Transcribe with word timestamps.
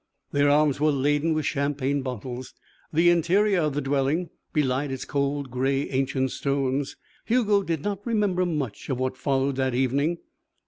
Their 0.31 0.49
arms 0.49 0.79
were 0.79 0.89
laden 0.89 1.35
with 1.35 1.45
champagne 1.45 2.01
bottles. 2.01 2.55
The 2.91 3.11
interior 3.11 3.61
of 3.61 3.75
the 3.75 3.81
dwelling 3.81 4.31
belied 4.51 4.91
its 4.91 5.05
cold, 5.05 5.51
grey, 5.51 5.91
ancient 5.91 6.31
stones. 6.31 6.95
Hugo 7.25 7.61
did 7.61 7.83
not 7.83 8.03
remember 8.03 8.43
much 8.47 8.89
of 8.89 8.97
what 8.97 9.15
followed 9.15 9.57
that 9.57 9.75
evening. 9.75 10.17